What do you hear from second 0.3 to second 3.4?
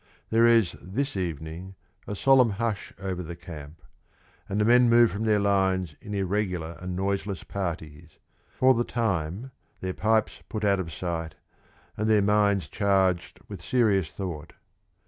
There is this evening a solemn hush over the